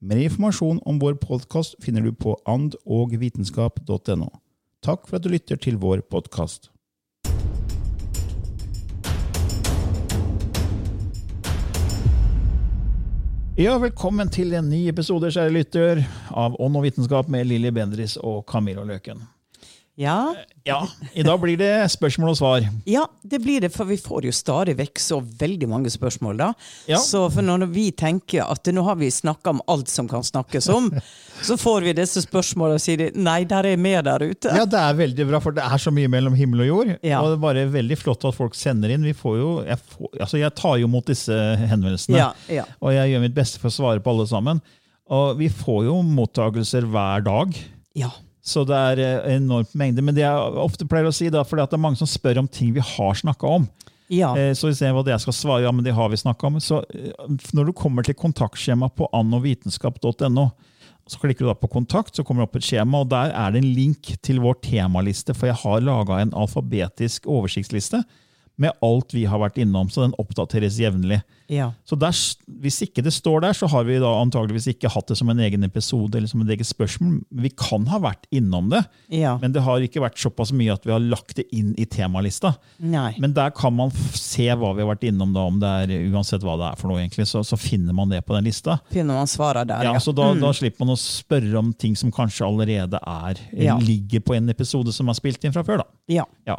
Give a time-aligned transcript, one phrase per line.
[0.00, 4.28] Mer informasjon om vår podkast finner du på andogvitenskap.no.
[4.84, 6.70] Takk for at du lytter til vår podkast.
[13.54, 16.02] Ja, velkommen til en ny episode, kjære lytter,
[16.34, 19.22] av Ånd og vitenskap med Lilly Bendris og Camilla Løken.
[19.96, 20.34] Ja,
[20.66, 20.80] Ja,
[21.14, 22.64] I dag blir det spørsmål og svar.
[22.88, 26.36] ja, det blir det, for vi får jo stadig vekk så veldig mange spørsmål.
[26.40, 26.48] da.
[26.88, 26.96] Ja.
[26.98, 30.88] Så når vi tenker at nå har vi snakka om alt som kan snakkes om,
[31.46, 34.48] så får vi disse spørsmålene og sier nei, der er mer der ute.
[34.50, 36.94] Ja, det er veldig bra, for det er så mye mellom himmel og jord.
[37.04, 37.20] Ja.
[37.22, 39.04] Og det er bare veldig flott at folk sender inn.
[39.06, 41.38] Vi får jo, jeg, får, altså jeg tar jo imot disse
[41.68, 42.64] henvendelsene, Ja, ja.
[42.80, 44.64] og jeg gjør mitt beste for å svare på alle sammen.
[45.12, 47.54] Og vi får jo mottagelser hver dag.
[47.94, 48.10] Ja.
[48.44, 50.04] Så det er eh, enormt mengde.
[50.04, 52.42] Men det jeg ofte pleier å si, da, fordi at det er mange som spør
[52.42, 53.66] om ting vi har snakka om.
[54.12, 54.34] Ja.
[54.36, 56.60] Eh, Så istedenfor at jeg skal svare, ja, men det har vi snakket om.
[56.60, 57.14] Så eh,
[57.56, 60.50] når du kommer til kontaktskjema på annovitenskap.no,
[61.06, 63.52] så klikker du da på kontakt, så kommer det opp et skjema, og der er
[63.52, 68.00] det en link til vår temaliste, for jeg har laga en alfabetisk oversiktsliste
[68.56, 71.22] med alt vi har vært innom, så den oppdateres jevnlig.
[71.50, 71.72] ja.
[71.84, 72.12] Så der,
[72.62, 75.40] Hvis ikke det står der, så har vi da antageligvis ikke hatt det som en
[75.42, 77.16] egen episode eller som et eget spørsmål.
[77.30, 79.36] Vi kan ha vært innom det, Ja.
[79.42, 82.54] men det har ikke vært såpass mye at vi har lagt det inn i temalista.
[82.78, 83.14] Nei.
[83.18, 86.40] Men der kan man se hva vi har vært innom, da, om det er, uansett
[86.46, 88.78] hva det er for noe, egentlig, så, så finner man det på den lista.
[88.94, 89.98] Finner man svaret der, Ja, ja.
[89.98, 93.34] så da, da slipper man å spørre om ting som kanskje allerede er,
[93.82, 95.82] ligger på en episode som er spilt inn fra før.
[95.82, 95.84] da.
[96.08, 96.24] Ja.
[96.46, 96.56] Ja.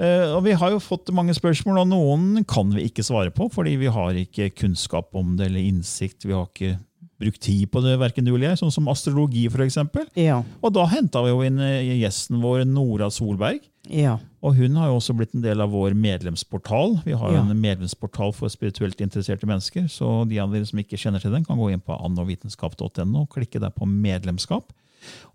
[0.00, 3.48] Eh, og Vi har jo fått mange spørsmål, og noen kan vi ikke svare på,
[3.52, 6.24] fordi vi har ikke kunnskap om det eller innsikt.
[6.26, 6.78] Vi har ikke
[7.16, 9.78] brukt tid på det, verken du eller jeg, sånn som astrologi f.eks.
[10.20, 10.42] Ja.
[10.60, 13.62] Og da henta vi jo inn eh, gjesten vår, Nora Solberg.
[13.88, 14.18] Ja.
[14.44, 16.98] Og hun har jo også blitt en del av vår medlemsportal.
[17.06, 17.46] Vi har jo Ja.
[17.48, 19.88] en medlemsportal for spirituelt interesserte mennesker.
[19.88, 23.30] Så de av dere som ikke kjenner til den, kan gå inn på annovitenskap.no og
[23.30, 24.72] klikke der på medlemskap.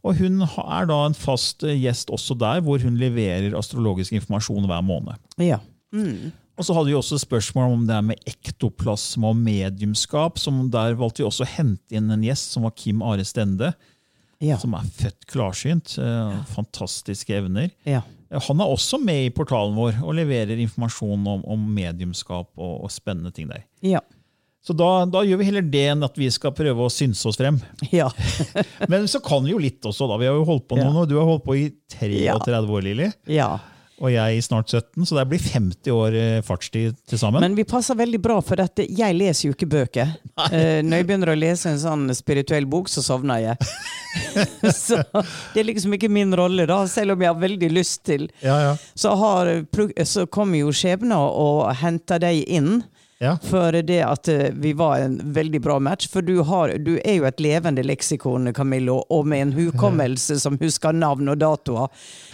[0.01, 4.66] Og hun er da en fast eh, gjest også der, hvor hun leverer astrologisk informasjon
[4.69, 5.19] hver måned.
[5.41, 5.61] Ja.
[6.57, 10.39] Og så hadde vi også spørsmål om det her med ektoplasma og mediumskap.
[10.39, 13.73] som Der valgte vi også å hente inn en gjest som var Kim Are Stende.
[14.41, 14.57] Ja.
[14.61, 15.95] Som er født klarsynt.
[15.97, 16.41] Ja.
[16.53, 17.69] Fantastiske evner.
[17.85, 18.01] Ja.
[18.47, 22.93] Han er også med i portalen vår og leverer informasjon om, om mediumskap og, og
[22.93, 23.66] spennende ting der.
[23.83, 24.01] Ja.
[24.61, 27.39] Så da, da gjør vi heller det enn at vi skal prøve å synse oss
[27.41, 27.57] frem.
[27.91, 28.11] Ja.
[28.91, 30.19] Men så kan vi jo litt også, da.
[30.22, 31.05] Vi har jo holdt på nå, Ja.
[31.09, 31.67] Du har holdt på i
[31.97, 32.38] 33 Ja.
[32.38, 33.11] år, Lilly.
[33.25, 33.51] ja.
[34.01, 37.44] Og jeg i snart 17, så det blir 50 år eh, fartstid til sammen.
[37.44, 40.16] Men vi passer veldig bra, for dette, jeg leser jo ikke bøker.
[40.41, 40.47] Nei.
[40.81, 43.69] når jeg begynner å lese en sånn spirituell bok, så sovner jeg.
[44.73, 45.03] så
[45.53, 48.25] det er liksom ikke min rolle, da, selv om jeg har veldig lyst til.
[48.41, 48.73] ja, ja.
[48.97, 49.52] Så, har,
[50.09, 52.79] så kommer jo skjebnen og henter deg inn.
[53.22, 53.35] Ja.
[53.46, 56.08] For det at eh, vi var en veldig bra match.
[56.09, 60.58] For du, har, du er jo et levende leksikon, Camillo, og med en hukommelse som
[60.62, 61.91] husker navn og datoer.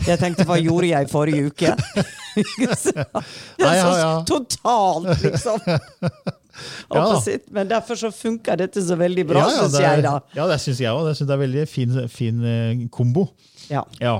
[0.08, 1.76] Jeg tenkte, hva gjorde jeg forrige uke?
[2.84, 3.06] Så det
[3.60, 5.60] Ja, er så totalt, liksom.
[6.90, 7.22] Ja.
[7.54, 10.14] Men derfor så funker dette så veldig bra, ja, ja, syns jeg, da.
[10.34, 11.12] Ja, det syns jeg òg.
[11.14, 13.28] Det er veldig fin, fin eh, kombo.
[13.70, 13.84] Ja.
[14.02, 14.16] Ja.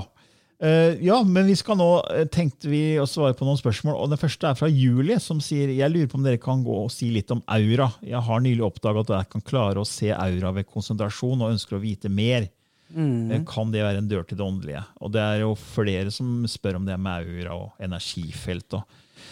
[0.62, 3.94] Eh, ja, men vi skal nå, eh, tenkte vi å svare på noen spørsmål.
[3.94, 6.84] og Det første er fra Julie, som sier jeg lurer på om dere kan gå
[6.84, 7.92] og si litt om aura.
[8.02, 11.78] Jeg har nylig oppdaga at jeg kan klare å se aura ved konsentrasjon og ønsker
[11.78, 12.48] å vite mer.
[12.90, 13.44] Mm.
[13.46, 14.84] Kan det være en dør til det åndelige?
[15.00, 18.72] Og det er jo flere som spør om det med aura og energifelt.
[18.74, 18.82] Og.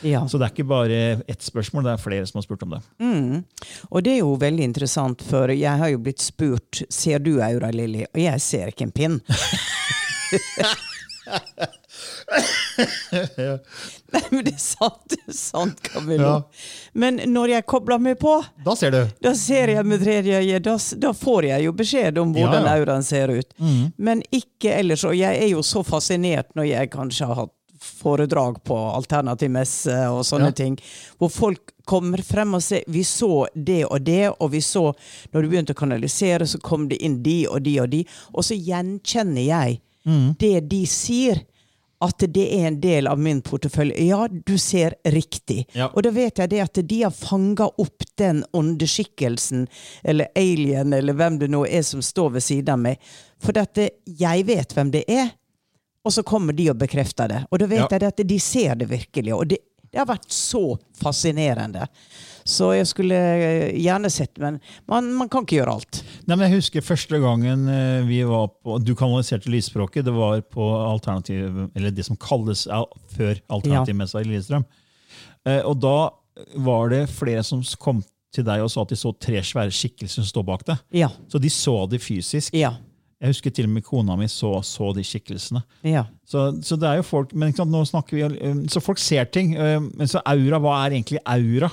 [0.02, 0.26] Ja.
[0.28, 2.82] Så det er ikke bare ett spørsmål, det er flere som har spurt om det.
[3.00, 3.44] Mm.
[3.90, 7.72] Og det er jo veldig interessant, for jeg har jo blitt spurt ser du aura,
[7.72, 9.18] Lilly, og jeg ser ikke en pinn.
[14.12, 16.28] Nei, men det er sant, det er sant, Camillo.
[16.28, 16.42] Ja.
[16.98, 19.00] Men når jeg kobler meg på, Da ser du.
[19.22, 20.60] da ser jeg med tredje øye.
[20.62, 23.54] Da, da får jeg jo beskjed om hvordan Ja, auraen ser ut.
[23.96, 25.04] Men ikke ellers.
[25.08, 27.52] Og jeg er jo så fascinert når jeg kanskje har hatt
[27.86, 30.56] foredrag på alternativ messe og sånne Ja.
[30.58, 30.78] ting,
[31.20, 34.88] hvor folk kommer frem og sier vi så det og det, og vi så
[35.32, 38.00] når du begynte å kanalisere, så kom det inn de og de og de,
[38.34, 39.76] og så gjenkjenner jeg
[40.38, 41.42] det de sier.
[42.04, 43.96] At det er en del av min portefølje.
[44.04, 45.62] Ja, du ser riktig.
[45.72, 45.86] Ja.
[45.96, 49.62] Og da vet jeg det at de har fanga opp den åndeskikkelsen,
[50.04, 53.00] eller alien, eller hvem det nå er som står ved siden av meg.
[53.40, 55.32] For dette, jeg vet hvem det er,
[56.04, 57.40] og så kommer de og bekrefter det.
[57.50, 57.88] Og da vet Ja.
[57.90, 59.32] jeg det at de ser det virkelig.
[59.34, 59.58] Og det,
[59.90, 61.88] det har vært så fascinerende.
[62.46, 66.00] Så jeg skulle eh, gjerne sett, men man, man kan ikke gjøre alt.
[66.28, 70.06] Nei, men jeg husker første gangen eh, vi var på Du kanaliserte lysspråket.
[70.06, 74.64] Det var på alternativ, eller det som kalles al- før alternativmessa i Lillestrøm.
[75.46, 75.96] Eh, Og da
[76.60, 78.04] var det flere som kom
[78.34, 80.82] til deg og sa at de så tre svære skikkelser som står bak deg.
[81.02, 81.08] Ja.
[81.32, 82.52] Så de så det fysisk.
[82.54, 82.74] Ja.
[83.16, 85.62] Jeg husker til og med kona mi så, så de skikkelsene.
[85.88, 86.02] Ja.
[86.28, 89.54] Så, så det er jo folk, men sant, nå snakker vi, så folk ser ting.
[89.56, 91.70] Men så aura, hva er egentlig aura?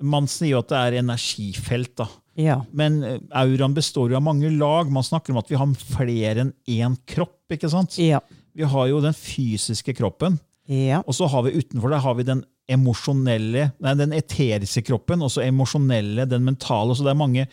[0.00, 1.94] Man sier jo at det er energifelt.
[1.96, 2.06] da.
[2.38, 2.60] Ja.
[2.72, 4.90] Men uh, auraen består jo av mange lag.
[4.94, 7.34] Man snakker om at vi har flere enn én kropp.
[7.50, 7.96] ikke sant?
[7.98, 8.20] Ja.
[8.54, 10.98] Vi har jo den fysiske kroppen, Ja.
[11.06, 15.30] og så har vi utenfor det har vi den emosjonelle, nei, den eteriske kroppen, og
[15.32, 16.94] så emosjonelle, den mentale.
[16.96, 17.46] Så det er mange,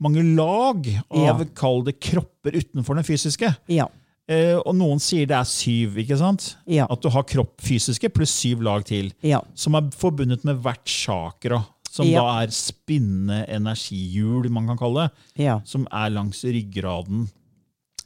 [0.00, 1.44] mange lag av Ja.
[1.54, 3.54] kall det kropper utenfor den fysiske.
[3.68, 3.86] Ja.
[4.28, 6.56] Eh, og noen sier det er syv, ikke sant?
[6.66, 6.86] Ja.
[6.90, 9.40] At du har kropp fysiske pluss syv lag til, Ja.
[9.54, 11.64] som er forbundet med hvert chakra.
[11.90, 12.20] Som Ja.
[12.20, 15.44] da er spinnende energihjul, man kan kalle det.
[15.44, 15.60] Ja.
[15.64, 17.28] Som er langs ryggraden,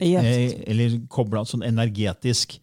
[0.01, 2.59] eh, eller kobla sånn energetisk.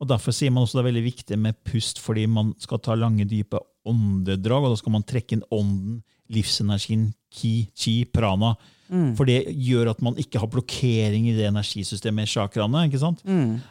[0.00, 2.94] Og Derfor sier man også det er veldig viktig med pust, fordi man skal ta
[2.94, 4.64] lange, dype åndedrag.
[4.64, 6.02] Og da skal man trekke inn ånden,
[6.32, 8.56] livsenergien, ki, chi, prana.
[9.16, 12.82] For det gjør at man ikke har blokkering i det energisystemet, chakraene.
[12.90, 13.22] ikke sant?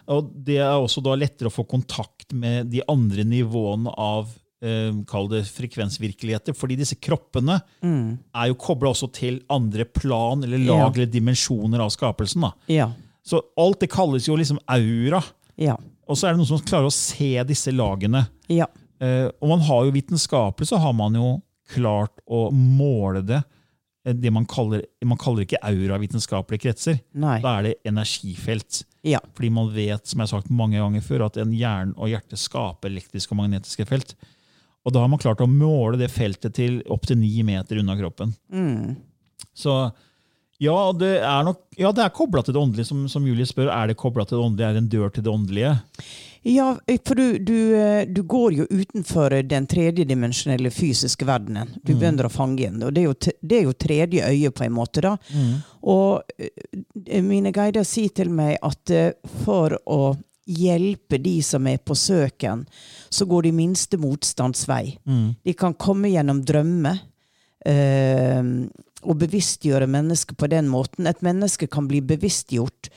[0.08, 4.32] Og det er også da lettere å få kontakt med de andre nivåene av
[5.10, 6.54] kall det frekvensvirkeligheter.
[6.58, 10.92] Fordi disse kroppene er jo kobla også til andre plan eller lag Ja.
[10.94, 12.46] eller dimensjoner av skapelsen.
[12.70, 12.92] Ja.
[13.26, 15.24] Så alt det kalles jo liksom aura.
[15.58, 15.78] Ja.
[16.08, 18.28] Og så er det noen som klarer å se disse lagene.
[18.50, 18.68] Ja.
[19.00, 21.42] Eh, og man har jo vitenskapelig så har man jo
[21.74, 23.44] klart å måle det.
[24.06, 27.00] eh, Det man kaller, man kaller ikke aura vitenskapelige kretser.
[27.14, 27.40] Nei.
[27.42, 28.84] Da er det energifelt.
[29.04, 29.20] Ja.
[29.36, 32.38] Fordi man vet, som jeg har sagt mange ganger før, at en hjerne og hjerte
[32.38, 34.16] skaper elektriske og magnetiske felt.
[34.86, 38.34] Og da har man klart å måle det feltet til opptil ni meter unna kroppen.
[39.54, 39.76] Så
[40.62, 43.72] ja, det er nok ja, det er kobla til det åndelige, som, som Julie spør.
[43.74, 44.68] Er det kobla til det åndelige?
[44.68, 45.72] Er det en dør til det åndelige?
[46.44, 46.68] Ja,
[47.06, 51.70] for du, du, eh, du går jo utenfor den tredjedimensjonelle fysiske verdenen.
[51.86, 52.82] Du begynner å fange inn.
[52.82, 55.04] Og det er, jo, det er jo tredje øye, på en måte.
[55.06, 55.16] da.
[55.94, 59.14] Og eh, mine guider sier til meg at eh,
[59.44, 60.02] for å
[60.48, 62.66] hjelpe de som er på søken,
[63.10, 64.98] så går de minste motstands vei.
[65.44, 67.00] De kan komme gjennom drømmer.
[67.66, 68.44] eh,
[69.02, 71.08] og bevisstgjøre mennesket på den måten.
[71.10, 72.90] Et menneske kan bli bevisstgjort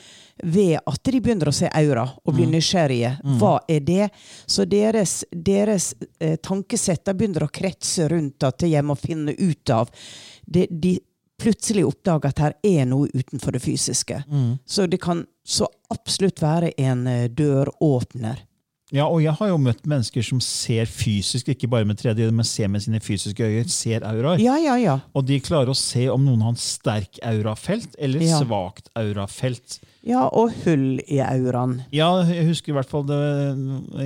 [0.44, 3.14] ved at de begynner å se aura og bli nysgjerrige.
[3.40, 4.10] Hva er det?
[4.46, 9.88] Så deres, deres eh, tankesetter begynner å kretse rundt at jeg må finne ut av
[10.46, 10.98] De, De
[11.40, 14.22] plutselig oppdager at her er noe utenfor det fysiske.
[14.66, 18.44] Så det kan så absolutt være en eh, døråpner.
[18.94, 22.46] Ja, og jeg har jo møtt mennesker som ser fysisk, ikke bare med tredje, men
[22.46, 24.38] ser med sine fysiske øyne, ser auraer.
[24.38, 24.98] Ja, ja, ja.
[25.16, 28.38] Og de klarer å se om noen har en sterk aurafelt eller Ja.
[28.44, 29.80] svakt aurafelt.
[30.04, 31.78] Ja, og hull i auraen.
[31.96, 33.18] Ja, jeg husker i hvert fall det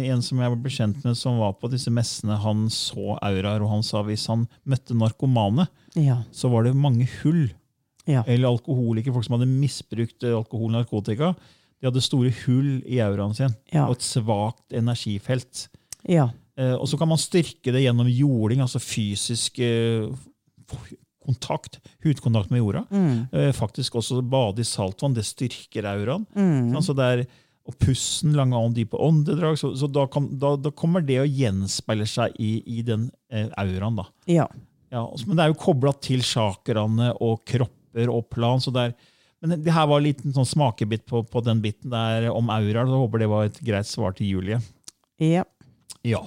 [0.09, 2.39] en som jeg ble bekjent med som var på disse messene.
[2.41, 5.67] Han så auraer, og han sa hvis han møtte narkomane,
[5.99, 6.21] Ja.
[6.33, 7.49] så var det mange hull.
[8.09, 8.23] Ja.
[8.27, 11.35] Eller alkoholikere, folk som hadde misbrukt eh, alkohol og narkotika.
[11.79, 13.85] De hadde store hull i auraen sin, Ja.
[13.87, 15.69] og et svakt energifelt.
[16.09, 16.31] ja.
[16.59, 20.09] Eh, og så kan man styrke det gjennom jording, altså fysisk eh,
[21.25, 22.85] kontakt, hudkontakt med jorda.
[23.33, 26.27] Eh, faktisk også bade i saltvann, det styrker auraen.
[26.75, 27.27] Altså der, er,
[27.69, 29.59] og pusten, lange og dype åndedrag.
[29.61, 33.47] Så, så da, kan, da, da kommer det å gjenspeile seg i, i den eh,
[33.61, 34.01] auraen.
[34.03, 34.09] da.
[34.27, 34.49] ja.
[34.95, 38.61] Ja, men det er jo kobla til chakraene og kropper og plan.
[38.61, 38.95] så det er
[39.41, 42.89] Men det her var en liten sånn smakebit på, på den biten der om auraer.
[42.89, 44.59] Jeg håper det var et greit svar til Julie.
[45.23, 45.45] Ja.
[46.03, 46.25] Ja.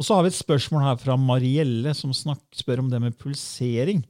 [0.00, 3.18] Og så har vi et spørsmål her fra Marielle, som snak, spør om det med
[3.20, 4.02] pulsering.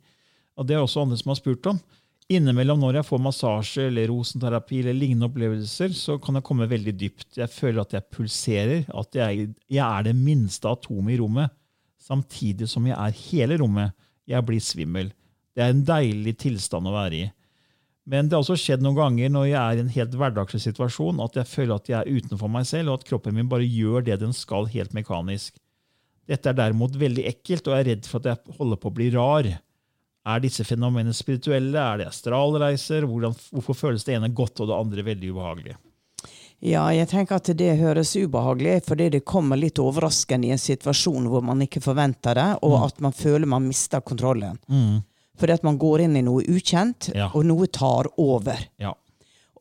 [0.56, 1.80] Og Det er også andre som har spurt om.
[2.30, 6.94] Innimellom når jeg får massasje eller rosenterapi eller lignende opplevelser, så kan jeg komme veldig
[6.94, 7.26] dypt.
[7.40, 11.50] Jeg føler at jeg pulserer, at jeg, jeg er det minste atomet i rommet,
[12.00, 13.96] samtidig som jeg er hele rommet.
[14.28, 15.12] Jeg blir svimmel.
[15.56, 17.28] Det er en deilig tilstand å være i.
[18.10, 21.20] Men det har også skjedd noen ganger når jeg er i en helt hverdagslig situasjon,
[21.22, 24.06] at jeg føler at jeg er utenfor meg selv, og at kroppen min bare gjør
[24.06, 25.58] det den skal helt mekanisk.
[26.30, 28.96] Dette er derimot veldig ekkelt, og jeg er redd for at jeg holder på å
[28.96, 29.50] bli rar.
[30.30, 31.76] Er disse fenomenene spirituelle?
[31.80, 33.06] Er det astralreiser?
[33.08, 35.76] Hvorfor føles det ene godt og det andre veldig ubehagelig?
[36.62, 41.28] Ja, jeg tenker at det høres ubehagelig fordi det kommer litt overraskende i en situasjon
[41.32, 42.84] hvor man ikke forventer det, og Mm.
[42.86, 44.58] at man føler man mister kontrollen.
[45.40, 47.30] Fordi at man går inn i noe ukjent, Ja.
[47.34, 48.58] og noe tar over.
[48.78, 48.92] Ja.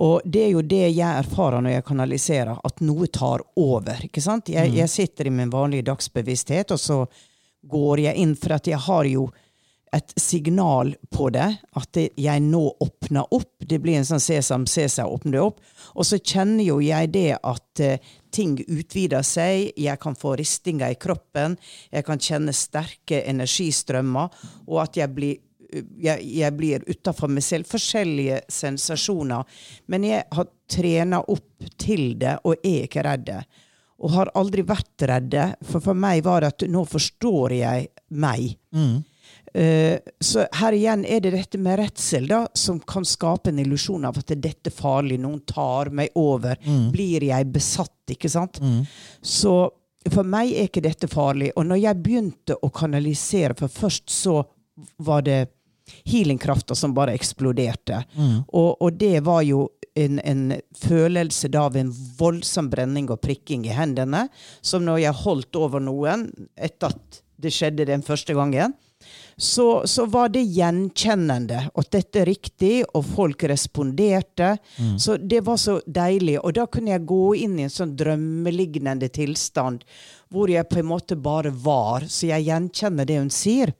[0.01, 3.96] Og det er jo det jeg erfarer når jeg kanaliserer, at noe tar over.
[4.03, 4.46] ikke sant?
[4.48, 4.53] Mm.
[4.56, 7.08] Jeg, jeg sitter i min vanlige dagsbevissthet, og så
[7.68, 9.29] går jeg inn, for at jeg har jo
[9.96, 11.48] et signal på det,
[11.79, 13.51] at jeg nå åpner opp.
[13.60, 15.60] Det blir en sånn sesam, sesam, åpner opp.
[15.96, 20.93] Og så kjenner jo jeg det at eh, ting utvider seg, jeg kan få ristinger
[20.93, 21.58] i kroppen,
[21.89, 25.38] jeg kan kjenne sterke energistrømmer, og at jeg blir
[25.69, 27.69] jeg, jeg blir utafor meg selv.
[27.69, 29.46] Forskjellige sensasjoner.
[29.86, 33.29] Men jeg har trena opp til det og er ikke redd.
[34.00, 38.55] Og har aldri vært redde, For for meg var det at nå forstår jeg meg.
[38.74, 39.00] Eh,
[39.53, 44.20] så her igjen er det dette med redsel da, som kan skape en illusjon av
[44.22, 46.60] at dette er farlig, noen tar meg over.
[46.94, 48.62] Blir jeg besatt, ikke sant?
[49.22, 49.56] Så
[50.10, 51.51] for meg er ikke dette farlig.
[51.58, 54.44] Og når jeg begynte å kanalisere, for først så
[55.03, 55.48] var det
[56.06, 58.03] healingkrafta som bare eksploderte.
[58.53, 59.65] Og, og det var jo
[60.00, 61.89] en, en følelse da av en
[62.20, 64.27] voldsom brenning og prikking i hendene,
[64.62, 68.75] som når jeg holdt over noen etter at det skjedde den første gangen,
[69.39, 74.58] så, så var det gjenkjennende at dette er riktig, og folk responderte.
[75.00, 76.36] Så det var så deilig.
[76.43, 79.86] Og da kunne jeg gå inn i en sånn drømmelignende tilstand
[80.29, 82.03] hvor jeg på en måte bare var.
[82.12, 83.72] Så jeg gjenkjenner det hun sier.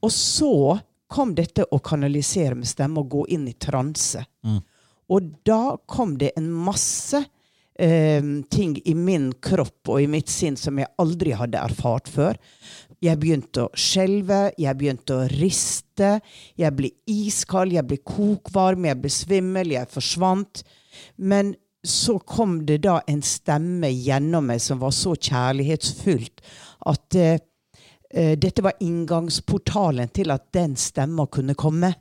[0.00, 0.78] Og så
[1.12, 4.24] kom dette å kanalisere med stemme og gå inn i transe.
[5.12, 7.20] Og da kom det en masse
[7.78, 12.40] eh, ting i min kropp og i mitt sinn som jeg aldri hadde erfart før.
[13.04, 16.16] Jeg begynte å skjelve, jeg begynte å riste.
[16.56, 20.62] Jeg ble iskald, jeg ble kokvarm, jeg ble svimmel, jeg forsvant.
[21.16, 21.54] Men
[21.86, 26.42] så kom det da en stemme gjennom meg som var så kjærlighetsfullt
[26.90, 31.92] at uh, uh, dette var inngangsportalen til at den stemma kunne komme.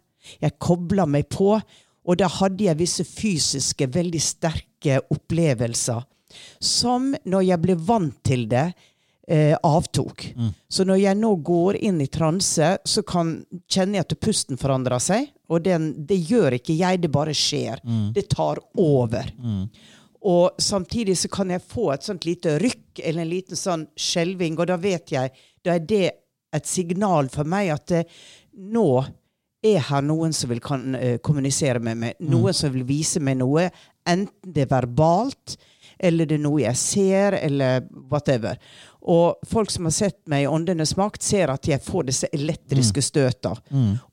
[0.41, 1.53] Jeg kobla meg på,
[2.05, 6.01] og da hadde jeg visse fysiske, veldig sterke opplevelser
[6.59, 8.69] som, når jeg ble vant til det,
[9.27, 10.27] eh, avtok.
[10.69, 15.01] Så når jeg nå går inn i transe, så kan, kjenner jeg at pusten forandrer
[15.03, 15.31] seg.
[15.49, 17.83] Og den, det gjør ikke jeg, det bare skjer.
[18.15, 19.29] Det tar over.
[20.25, 24.57] Og samtidig så kan jeg få et sånt lite rykk eller en liten sånn skjelving,
[24.57, 26.07] og da vet jeg, da er det
[26.55, 28.01] et signal for meg at det,
[28.73, 29.03] nå
[29.65, 33.39] er her noen som vil kan, uh, kommunisere med meg, noen som vil vise meg
[33.41, 33.67] noe,
[34.07, 35.57] enten det er verbalt,
[36.01, 38.57] eller det er noe jeg ser, eller whatever.
[39.05, 43.01] Og folk som har sett meg i Åndenes makt, ser at jeg får disse elektriske
[43.05, 43.59] støter.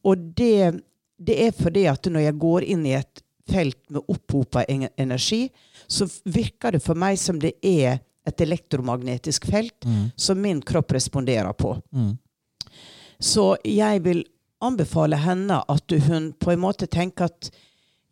[0.04, 0.72] Og det,
[1.16, 5.46] det er fordi at når jeg går inn i et felt med opphopa energi,
[5.88, 9.84] så virker det for meg som det er et elektromagnetisk felt
[10.16, 11.72] som min kropp responderer på.
[13.18, 14.22] Så jeg vil
[14.62, 17.50] anbefale henne at hun på en måte tenker at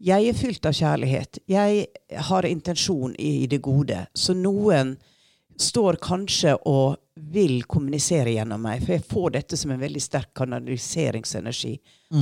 [0.01, 1.39] jeg er fylt av kjærlighet.
[1.47, 1.87] Jeg
[2.27, 4.07] har intensjon i det gode.
[4.15, 4.97] Så noen
[5.61, 6.97] står kanskje og
[7.31, 8.81] vil kommunisere gjennom meg.
[8.85, 11.75] For jeg får dette som en veldig sterk kanaliseringsenergi.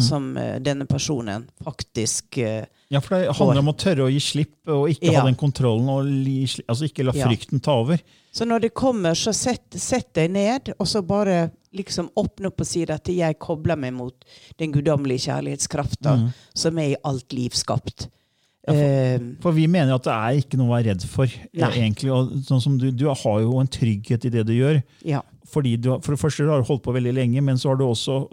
[0.04, 4.20] Som uh, denne personen faktisk uh, Ja, for det handler om å tørre å gi
[4.20, 5.20] slipp og ikke Ja.
[5.22, 5.88] ha den kontrollen.
[5.88, 7.28] og li, altså ikke la Ja.
[7.28, 8.02] frykten ta over.
[8.32, 12.60] Så når det kommer, så sett, sett deg ned, og så bare liksom åpne opp
[12.60, 14.24] og si at jeg kobler meg mot
[14.58, 18.08] den guddommelige kjærlighetskrafta som er i alt liv skapt.
[18.74, 21.24] Eh, For vi mener at det er ikke noe å være redd for.
[21.24, 21.70] eh, Nei.
[21.80, 22.10] egentlig.
[22.12, 24.82] Og sånn som du, du har jo en trygghet i det du gjør.
[25.04, 25.22] ja.
[25.48, 27.86] Fordi du, For det første har du holdt på veldig lenge, men så har du
[27.86, 28.28] også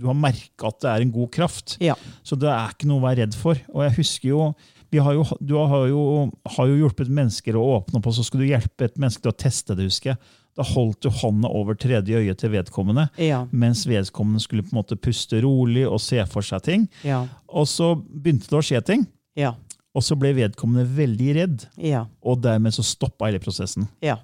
[0.00, 1.76] du har merka at det er en god kraft.
[1.80, 1.94] Ja.
[2.26, 3.54] Så det er ikke noe å være redd for.
[3.72, 4.54] Og jeg husker jo
[4.90, 8.24] vi har jo, du har jo, har jo hjulpet mennesker å åpne opp, og så
[8.26, 10.18] skulle du hjelpe et menneske til å teste det, husker jeg.
[10.58, 13.46] Da holdt du hånda over tredje øyet til vedkommende, Ja.
[13.52, 16.88] mens vedkommende skulle på en måte puste rolig og se for seg ting.
[17.06, 17.22] Ja.
[17.48, 19.54] Og så begynte det å skje ting, Ja.
[19.94, 22.06] og så ble vedkommende veldig redd, Ja.
[22.22, 23.88] og dermed så stoppa hele prosessen.
[24.00, 24.18] Ja.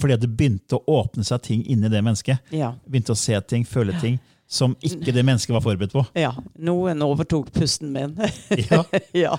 [0.00, 2.38] Fordi at det begynte å åpne seg ting inni det mennesket.
[2.50, 2.74] Ja.
[2.88, 4.18] Begynte å se ting, føle ting,
[4.48, 6.04] som ikke det mennesket var forberedt på.
[6.14, 6.32] ja.
[6.58, 8.16] Noen overtok pusten min.
[8.70, 8.84] Ja.
[9.12, 9.36] ja.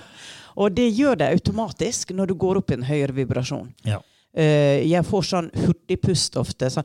[0.56, 3.72] Og det gjør det automatisk når du går opp i en høyere vibrasjon.
[3.84, 3.98] Ja.
[4.36, 6.68] Eh, jeg får sånn hurtigpust ofte.
[6.72, 6.84] Sånn,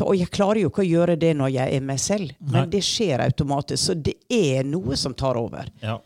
[0.00, 2.52] og jeg klarer jo ikke å gjøre det når jeg er meg selv, Nei.
[2.60, 3.82] men det skjer automatisk.
[3.90, 5.68] Så det er noe som tar over.
[5.82, 5.98] Ja.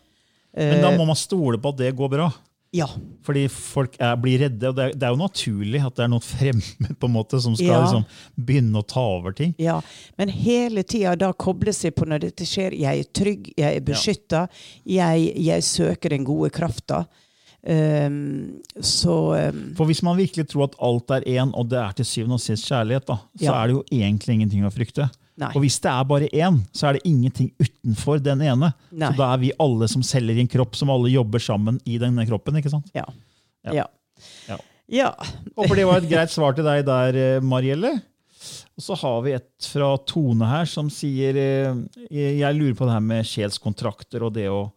[0.55, 2.29] Men da må man stole på at det går bra.
[2.75, 2.89] Ja.
[3.23, 6.09] Fordi folk er, blir redde, og det er, det er jo naturlig at det er
[6.11, 7.81] noen fremmed på en måte som skal Ja.
[7.85, 8.03] liksom,
[8.35, 9.53] begynne å ta over ting.
[9.63, 9.77] Ja,
[10.19, 12.75] men hele tida da kobles jeg på når dette skjer.
[12.75, 14.41] Jeg er trygg, jeg er beskytta.
[14.83, 17.05] Jeg, jeg søker den gode krafta.
[17.65, 19.13] Um, så
[19.49, 22.37] um, For hvis man virkelig tror at alt er én, og det er til syvende
[22.37, 23.55] og sist kjærlighet, da, så Ja.
[23.63, 25.07] er det jo egentlig ingenting å frykte.
[25.35, 25.49] Nei.
[25.51, 28.71] Og hvis det er bare én, så er det ingenting utenfor den ene.
[28.91, 29.09] Nei.
[29.11, 32.23] Så da er vi alle som selger en kropp, som alle jobber sammen i denne
[32.29, 32.55] kroppen.
[32.61, 32.91] ikke sant?
[32.95, 33.07] ja.
[33.65, 33.73] Ja.
[33.73, 33.85] Ja.
[34.47, 34.57] Ja.
[34.93, 35.11] ja.
[35.57, 37.95] Håper det var et greit svar til deg der, eh, Marielle.
[38.77, 41.77] Og så har vi et fra Tone her som sier eh,
[42.13, 44.67] Jeg lurer på det her med sjelskontrakter og det å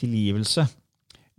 [0.00, 0.64] tilgivelse.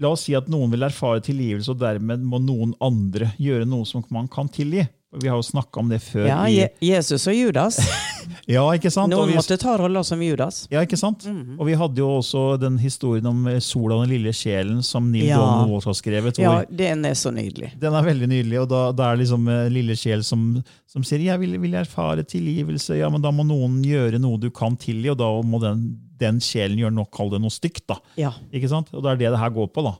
[0.01, 3.87] La oss si at noen vil erfare tilgivelse, og dermed må noen andre gjøre noe
[3.89, 4.83] som man kan tilgi.
[5.11, 6.23] Vi har jo snakka om det før.
[6.29, 7.79] ja i, Je Jesus og Judas.
[8.55, 9.11] ja ikke sant?
[9.11, 10.61] Noen vi, måtte ta rolla som Judas.
[10.71, 11.25] ja, ikke sant?
[11.57, 15.09] Og vi hadde jo også den historien om eh, sola og den lille sjelen som
[15.11, 15.39] Neil Ja.
[15.41, 16.39] Donald Walsh har skrevet.
[16.39, 17.73] Ja, den er så nydelig.
[17.81, 20.45] Den er veldig nydelig, og da, da er det liksom en lille sjel som,
[20.87, 22.95] som sier jeg vil, vil erfare tilgivelse.
[23.01, 25.83] Ja, men da må noen gjøre noe du kan tilgi, og da må den,
[26.21, 27.83] den sjelen gjøre noe, kall det noe stygt.
[27.91, 27.99] da.
[28.19, 28.31] Ja.
[28.55, 28.93] Ikke sant?
[28.95, 29.83] Og det er det det her går på.
[29.89, 29.97] da.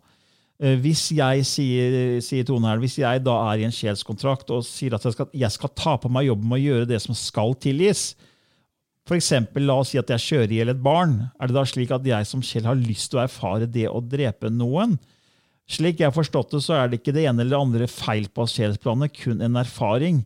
[0.62, 4.66] Eh, Hvis jeg sier, sier Tone her, hvis jeg da er i en sjelskontrakt og
[4.68, 7.18] sier at jeg skal, jeg skal ta på meg jobben med å gjøre det som
[7.18, 8.12] skal tilgis,
[9.12, 11.90] eksempel, la oss si at jeg kjører i hjel et barn, er det da slik
[11.92, 14.98] at jeg som Kjell har lyst til å erfare det å drepe noen?
[15.72, 18.30] Slik jeg har forstått det, så er det ikke det ene eller det andre feil
[18.32, 20.22] på sjelsplanet, kun en erfaring.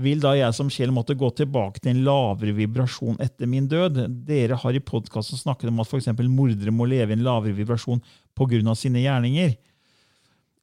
[0.00, 4.00] Vil da jeg som Kjell måtte gå tilbake til en lavere vibrasjon etter min død?
[4.28, 6.08] Dere har i podkasten snakket om at f.eks.
[6.24, 8.00] mordere må leve i en lavere vibrasjon
[8.32, 8.74] pga.
[8.78, 9.52] sine gjerninger.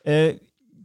[0.09, 0.37] Eh,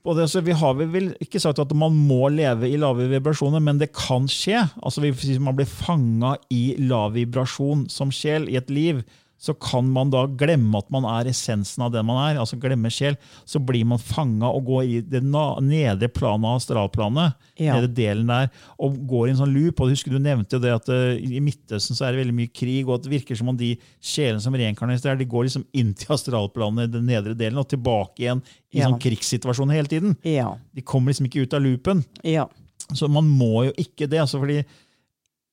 [0.04, 3.80] det, altså, vi har vel ikke sagt at man må leve i lave vibrasjoner, men
[3.80, 4.66] det kan skje.
[4.84, 9.00] Altså Hvis man blir fanga i lav vibrasjon som sjel i et liv,
[9.44, 12.38] så kan man da glemme at man er essensen av den man er.
[12.40, 17.34] altså glemme sjel, Så blir man fanga og går i det nedre planet av astralplanet,
[17.60, 17.74] Ja.
[17.76, 18.48] nedre delen der,
[18.80, 19.80] og går i en sånn loop.
[19.84, 22.52] og husker Du nevnte jo det at uh, i Midtøsten så er det veldig mye
[22.54, 25.66] krig, og at det virker som om de sjelene som reinkarneres der, de går liksom
[25.74, 28.88] inn til astralplanet, den nedre delen, og tilbake igjen i Ja.
[28.88, 30.16] sånn krigssituasjon hele tiden.
[30.24, 30.56] Ja.
[30.74, 32.04] De kommer liksom ikke ut av loopen.
[32.24, 32.46] Ja.
[32.92, 34.20] Så man må jo ikke det.
[34.20, 34.64] altså fordi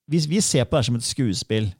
[0.09, 1.73] Hvis vi ser på det som et skuespill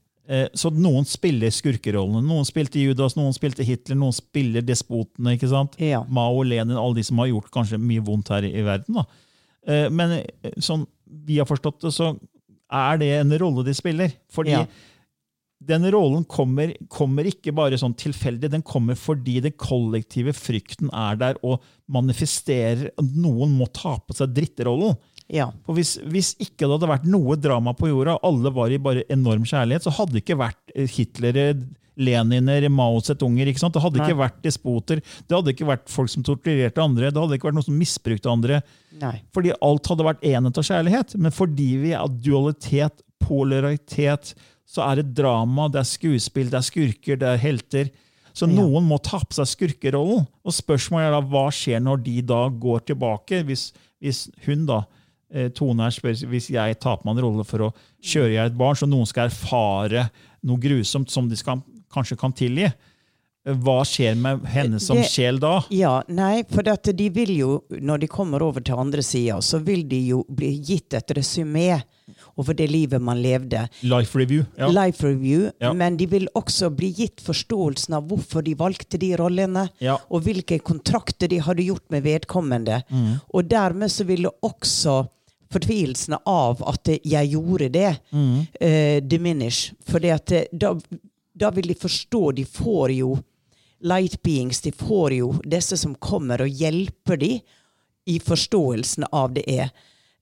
[0.55, 2.21] så Noen spiller skurkerollene.
[2.23, 5.33] Noen spilte Judas, noen spilte Hitler, noen spiller despotene.
[5.35, 5.75] ikke sant?
[5.81, 6.03] Ja.
[6.07, 9.01] Mao, Lenin, alle de som har gjort kanskje mye vondt her i, i verden.
[9.01, 9.05] da.
[9.67, 10.85] Eh, Men eh, sånn
[11.27, 12.13] vi har forstått det, så
[12.71, 14.13] er det en rolle de spiller.
[14.31, 14.65] Fordi Ja.
[15.61, 21.19] den rollen kommer, kommer ikke bare sånn tilfeldig, den kommer fordi den kollektive frykten er
[21.19, 21.59] der og
[21.91, 24.95] manifesterer at noen må ta på seg dritterollen.
[25.31, 25.47] Ja.
[25.65, 29.05] For hvis, hvis ikke det hadde vært noe drama på jorda, alle var i bare
[29.13, 31.45] enorm kjærlighet, så hadde det ikke vært eh, Hitlere,
[32.01, 33.47] Leniner, Mao Zedongen.
[33.47, 33.75] ikke sant?
[33.75, 34.09] Det hadde Nei.
[34.09, 37.59] ikke vært despoter, det hadde ikke vært folk som torturerte andre, det hadde ikke vært
[37.59, 38.61] noen som misbrukte andre.
[39.01, 39.17] Nei.
[39.35, 41.15] Fordi alt hadde vært enhet og kjærlighet.
[41.21, 44.33] Men fordi vi er dualitet, polaritet,
[44.67, 47.91] så er det drama, det er skuespill, det er skurker, det er helter.
[48.31, 50.23] Så noen må ta på seg skurkerollen.
[50.47, 53.41] Og spørsmålet er da, hva skjer når de da går tilbake?
[53.47, 55.00] Hvis, hvis hun da, eh,
[55.55, 58.57] Tone her spør hvis jeg tar på meg en rolle for å kjøre i et
[58.57, 60.09] barn, så noen skal erfare
[60.43, 61.61] noe grusomt som de skal,
[61.93, 62.65] kanskje kan tilgi.
[63.45, 65.63] eh, Hva skjer med henne som Det- sjel da?
[65.69, 69.87] Ja, nei, for de vil jo, når de kommer over til andre sida, så vil
[69.87, 71.81] de jo bli gitt et resymé
[72.37, 73.67] over det livet man levde.
[73.83, 74.45] Life review.
[74.57, 74.67] Ja.
[74.67, 75.73] Life review, Ja.
[75.73, 79.97] men de vil også bli gitt forståelsen av hvorfor de valgte de rollene, Ja.
[80.09, 82.83] og hvilke kontrakter de hadde gjort med vedkommende.
[82.91, 83.21] Mm.
[83.33, 85.07] Og dermed så vil det også
[85.51, 88.39] fortvilelsen av at jeg gjorde det, Mm.
[88.61, 89.73] uh, diminish.
[89.87, 90.17] For da,
[91.33, 93.17] da vil de forstå De får jo
[93.81, 97.39] light beings, de får jo disse som kommer og hjelper dem
[98.07, 99.71] i forståelsen av det er.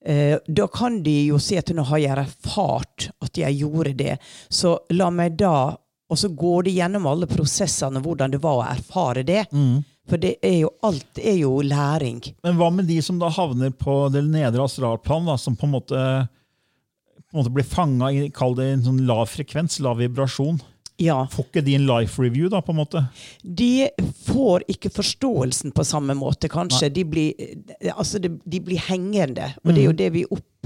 [0.07, 4.17] Uh, da kan de jo si at nå har jeg erfart at jeg gjorde det,
[4.49, 5.77] så la meg da
[6.09, 9.43] Og så går de gjennom alle prosessene, hvordan det var å erfare det.
[10.09, 12.23] For det er jo, alt er jo læring.
[12.45, 15.75] Men hva med de som da havner på det nedre astralplan, da, som på en
[15.75, 16.01] måte,
[17.29, 20.59] på en måte blir fanga i kall det en sånn lav frekvens, lav vibrasjon?
[20.99, 21.21] Ja.
[21.31, 23.05] Får ikke de en life review, da, på en måte?
[23.43, 23.87] De
[24.25, 26.91] får ikke forståelsen på samme måte, kanskje.
[26.91, 29.53] De blir, eh, altså de, de blir hengende.
[29.63, 30.58] Og det er jo det vi opplever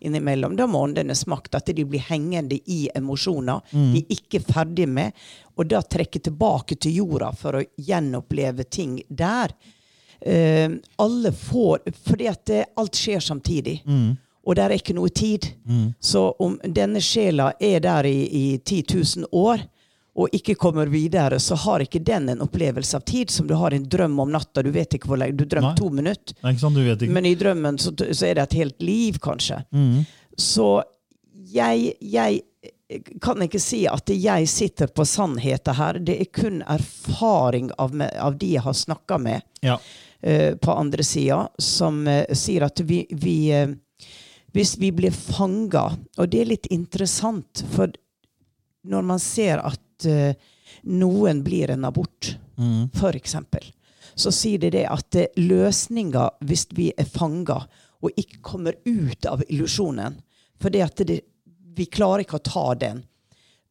[0.00, 0.56] innimellom.
[0.56, 3.60] Da må åndenes makt at de blir hengende i emosjoner
[3.94, 5.12] de er ikke ferdig med,
[5.56, 9.54] og da trekke tilbake til jorda for å gjenoppleve ting der.
[10.22, 13.82] Uh, alle får Fordi at det, alt skjer samtidig.
[14.44, 15.46] Og der er ikke noe tid.
[16.00, 19.62] Så om denne sjela er der i, i 10 000 år
[20.14, 23.72] og ikke kommer videre, så har ikke den en opplevelse av tid som du har
[23.72, 24.62] en drøm om natta.
[24.62, 25.38] Du vet ikke hvor lenge.
[25.40, 25.78] Du drømmer Nei.
[25.78, 26.36] to minutter.
[26.44, 26.76] Ikke sant?
[26.76, 27.14] Du vet ikke.
[27.16, 29.62] Men i drømmen så, så er det et helt liv, kanskje.
[29.72, 30.02] Mm.
[30.36, 30.66] Så
[31.52, 32.42] jeg, jeg
[33.24, 36.00] kan ikke si at jeg sitter på sannheten her.
[36.04, 39.78] Det er kun erfaring av, av de jeg har snakka med Ja.
[40.26, 43.72] uh, på andre sida, som uh, sier at vi, vi uh,
[44.52, 47.88] Hvis vi blir fanga Og det er litt interessant, for
[48.84, 50.34] når man ser at eh,
[50.84, 52.90] noen blir en abort, Mm.
[53.14, 53.64] eksempel,
[54.14, 57.66] så sier de det at eh, løsninga hvis vi er fanga
[58.02, 60.20] og ikke kommer ut av illusjonen
[60.60, 61.20] For det at det,
[61.74, 63.02] vi klarer ikke å ta den,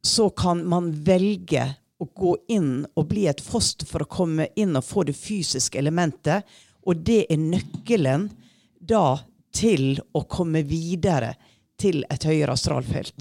[0.03, 4.75] så kan man velge å gå inn og bli et foster for å komme inn
[4.75, 6.43] og få det fysiske elementet.
[6.83, 8.29] Og det er nøkkelen
[8.75, 9.21] da
[9.53, 11.35] til å komme videre
[11.81, 13.15] til et høyere astralfelt.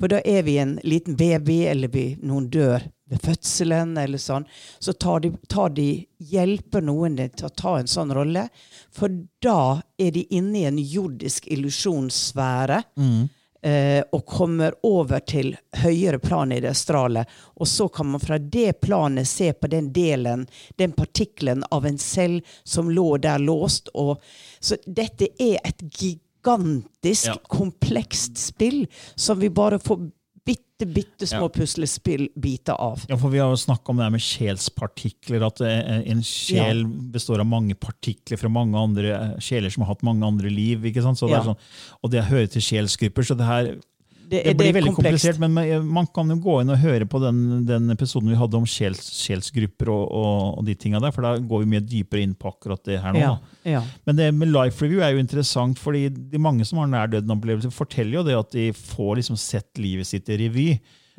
[0.00, 4.46] For da er vi en liten baby, eller vi, noen dør ved fødselen, eller sånn.
[4.78, 5.88] Så tar de, tar de,
[6.24, 8.48] hjelper noen til å ta en sånn rolle.
[8.94, 9.12] For
[9.44, 12.84] da er de inne i en jordisk illusjonssfære.
[13.64, 17.22] Eh, og kommer over til høyere plan i det astrale.
[17.56, 20.42] Og så kan man fra det planet se på den delen,
[20.76, 23.88] den partikkelen av en selv som lå der låst.
[23.94, 24.20] Og,
[24.60, 25.80] så dette er et
[26.44, 27.36] gigantisk, Ja.
[27.48, 30.10] komplekst spill som vi bare får
[30.44, 31.48] bitte, bitte små Ja.
[31.48, 33.04] puslespillbiter av.
[33.08, 35.46] Ja, for Vi har jo snakka om det her med sjelspartikler.
[35.46, 39.94] At eh, en sjel består av mange partikler fra mange andre eh, sjeler som har
[39.94, 40.82] hatt mange andre liv.
[40.84, 41.16] ikke sant?
[41.18, 41.42] Så det Ja.
[41.54, 41.56] sånn,
[42.02, 43.22] og det hører til sjelsgrupper.
[43.24, 43.76] så det her
[44.30, 45.26] Det, det blir det veldig komplekst.
[45.26, 48.56] komplisert, men man- kan jo gå inn og høre på den, den episoden vi hadde
[48.56, 52.22] om sjels, sjelsgrupper og, og, og de tinga der, for da går vi mye dypere
[52.24, 53.20] inn på akkurat det her nå.
[53.22, 53.34] Ja,
[53.76, 53.82] ja.
[54.06, 57.72] Men det med life review er jo interessant, fordi de mange som har nær døden-opplevelser,
[57.74, 60.68] forteller jo det at de får liksom sett livet sitt i revy.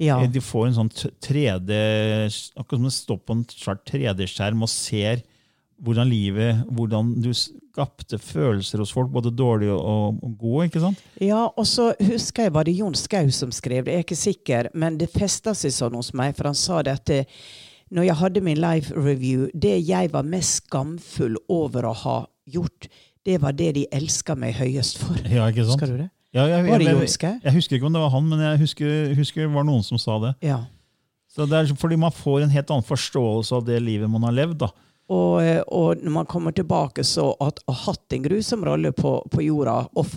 [0.01, 0.17] Ja.
[0.27, 0.89] De får en sånn
[1.23, 1.71] 3D
[2.59, 5.21] Akkurat som det står på en svart 3D-skjerm og ser
[5.83, 10.65] hvordan livet Hvordan du skapte følelser hos folk, både dårlige og, og gode.
[10.69, 11.01] ikke sant?
[11.21, 14.19] Ja, og så husker jeg var det Jon Skau som skrev det, jeg er ikke
[14.19, 17.19] sikker, men det festa seg sånn hos meg, for han sa det at det,
[17.91, 22.15] når jeg hadde min life review, det jeg var mest skamfull over å ha
[22.47, 22.87] gjort,
[23.27, 25.19] det var det de elska meg høyest for.
[25.27, 25.75] Ja, ikke sant?
[25.75, 26.09] Husker du det?
[26.35, 27.35] Ja, jeg, Var det jeg, Jon Skau?
[27.43, 29.99] jeg husker ikke om det var han, men jeg husker, husker det var noen som
[29.99, 30.33] sa det.
[30.43, 30.61] Ja.
[31.35, 34.35] Så det er fordi man får en helt annen forståelse av det livet man har
[34.35, 34.61] levd.
[34.63, 34.71] da.
[35.07, 39.43] Og, og når man kommer tilbake, så at ha hatt en grusom rolle på, på
[39.45, 40.07] jorda, og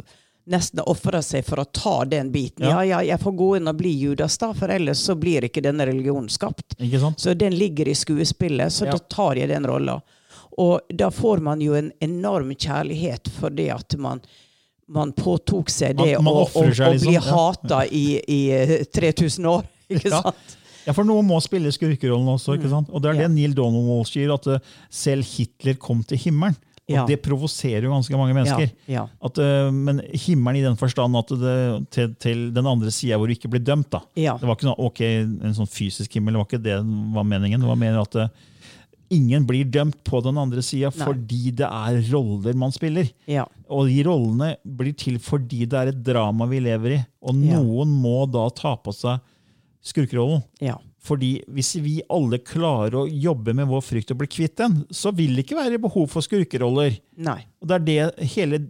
[0.48, 2.64] nesten ofra seg for å ta den biten.
[2.64, 2.78] Ja.
[2.80, 5.60] Ja, ja, jeg får gå inn og bli Judas, da, for ellers så blir ikke
[5.64, 6.78] denne religionen skapt.
[7.20, 8.96] Så den ligger i skuespillet, så Ja.
[8.96, 10.00] da tar jeg den rolla.
[10.58, 14.20] Og da får man jo en enorm kjærlighet for det at man,
[14.88, 19.46] man påtok seg det man å, å, å bli liksom, hata i, i eh, 3000
[19.46, 19.68] år.
[19.92, 20.57] Ikke sant?
[20.88, 22.56] Ja, for noen må spille skurkerollen også.
[22.56, 22.88] ikke sant?
[22.88, 23.20] Og det er Mm.
[23.28, 26.56] Det Neil Donald sier, at eh, selv Hitler kom til himmelen.
[26.88, 27.02] Og Ja.
[27.04, 28.70] det provoserer jo ganske mange mennesker.
[28.88, 29.06] Ja, ja.
[29.20, 33.28] At, eh, men himmelen i den forstand at det, til, til den andre sida hvor
[33.28, 33.90] du ikke blir dømt.
[33.92, 34.00] da.
[34.38, 35.00] Det var ikke noe, ok,
[35.44, 36.78] en sånn fysisk himmel, det var ikke det
[37.14, 37.60] var meningen.
[37.60, 38.28] Det var mer at uh,
[39.10, 43.10] ingen blir dømt på den andre sida fordi det er roller man spiller.
[43.28, 43.44] ja.
[43.68, 47.06] Og de rollene blir til fordi det er et drama vi lever i.
[47.20, 49.20] Og noen må da ta på seg
[49.88, 50.44] skurkerollen.
[50.64, 50.78] ja.
[51.08, 55.12] Fordi hvis vi alle klarer å jobbe med vår frykt og bli kvitt den, så
[55.14, 56.98] vil det ikke være behov for skurkeroller.
[57.22, 57.38] Nei.
[57.62, 58.60] Og det er det hele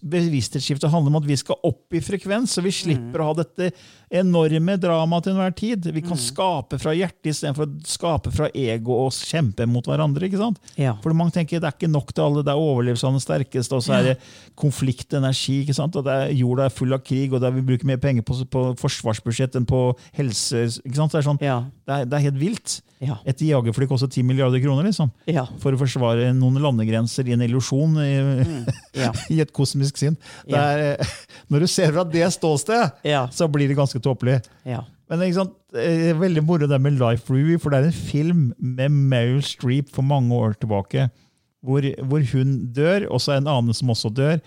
[0.00, 3.72] bevissthetsskiftet handler om, at vi skal opp i frekvens, så vi slipper å ha dette
[4.12, 5.86] enorme dramaet til enhver tid.
[5.94, 10.28] Vi kan skape fra hjertet istedenfor å skape fra ego og kjempe mot hverandre.
[10.28, 10.60] ikke sant?
[10.76, 10.94] Ja.
[11.02, 13.78] For mange tenker det er ikke nok til alle, det er overlevelse av den sterkeste,
[13.78, 14.16] og så er det
[14.60, 15.96] konflikt, energi, ikke sant?
[15.96, 18.36] og det er, jorda er full av krig, og der vi bruker mer penger på,
[18.52, 19.82] på forsvarsbudsjett enn på
[20.20, 20.66] helse.
[20.84, 21.12] ikke sant?
[21.16, 21.58] Det er, sånn, Ja.
[21.88, 22.78] det er, det er helt vilt.
[23.02, 23.16] Ja.
[23.26, 25.08] Et jagerfly koster 10 milliarder kroner, liksom.
[25.58, 28.12] For å forsvare noen landegrenser i en illusjon i,
[28.94, 29.08] Ja.
[29.32, 30.16] i et kosmisk sinn.
[30.46, 30.62] Ja.
[30.72, 31.14] er, eh,
[31.52, 33.02] når du ser fra det ståstedet,
[33.34, 34.40] så blir det ganske tåpelig.
[34.68, 34.84] ja.
[35.12, 37.92] Men ikke sant, det er veldig moro det med Life Review, for det er en
[38.08, 41.10] film med Meryl Streep for mange år tilbake,
[41.60, 44.40] hvor, hvor hun dør, og så er en annen som også dør.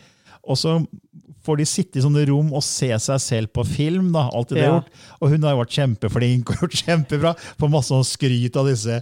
[0.48, 0.80] Og så
[1.46, 4.08] får de sitte i sånne rom og se seg selv på film.
[4.16, 4.78] da, alt det de har Ja.
[4.80, 4.88] gjort.
[5.22, 7.34] Og hun har jo vært kjempeflink og gjort kjempebra.
[7.62, 8.96] Får masse sånn skryt av disse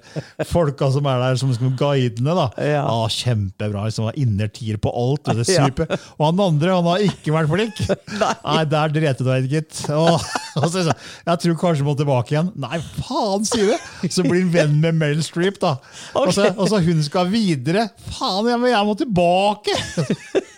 [0.50, 2.36] folka som er der som som guidene.
[2.36, 2.50] da.
[2.60, 2.82] Ja.
[2.84, 5.24] Ah, kjempebra, liksom, innertier på alt.
[5.32, 5.70] og det er Ja.
[5.72, 5.88] super.
[6.20, 7.80] Og han andre han har ikke vært flink.
[8.44, 9.80] Nei, der drete du deg, gitt.
[9.96, 10.20] Og,
[10.60, 12.52] og så, så, jeg tror kanskje må tilbake igjen.
[12.60, 14.10] Nei, faen, sier du!
[14.12, 15.78] Så blir han venn med Meryl Streep, da.
[16.14, 17.88] Og, så, og så hun skal videre.
[18.12, 19.80] Faen, jeg må, jeg må tilbake!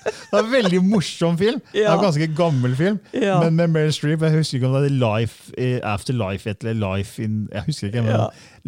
[0.05, 1.59] Det er en veldig morsom film.
[1.73, 2.99] Det er en ganske gammel film.
[3.13, 3.39] Ja.
[3.43, 6.77] Men med Meryl Streep Jeg husker ikke om det er Life eh, After Life eller
[6.77, 8.05] Life in Jeg husker ikke.
[8.05, 8.15] Men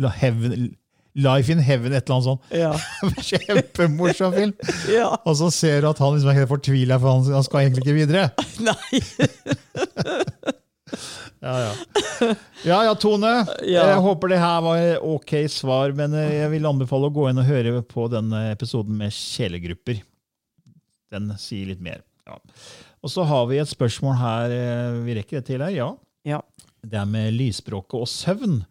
[0.02, 0.10] Ja.
[0.17, 0.71] Heaven,
[1.17, 2.41] Life in Heaven, et eller annet sånt.
[2.54, 2.73] Ja.
[3.30, 4.54] Kjempemorsom film.
[4.93, 5.15] Ja.
[5.26, 7.86] Og så ser du at han liksom er helt fortvila, for han, han skal egentlig
[7.86, 8.30] ikke videre.
[8.69, 9.02] Nei.
[11.38, 11.73] Ja, ja.
[12.65, 13.30] ja, ja Tone.
[13.62, 13.84] Ja.
[13.91, 17.38] Jeg håper det her var ok svar, men eh, jeg vil anbefale å gå inn
[17.38, 20.00] og høre på denne episoden med kjelegrupper.
[21.13, 22.02] Den sier litt mer.
[22.28, 22.38] Ja.
[23.04, 24.52] Og så har vi et spørsmål her.
[24.52, 25.91] eh, Vi rekker det til her, ja.
[26.28, 26.41] Ja.
[26.84, 28.65] Det er med lysspråket og søvn.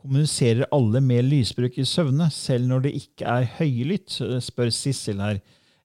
[0.00, 5.40] Kommuniserer alle med lysbruk i søvne, selv når det ikke er høylytt, spør Sissel her.